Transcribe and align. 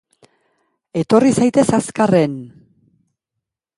Etorri 1.01 1.31
zaitez 1.39 1.67
azkarren! 1.81 2.35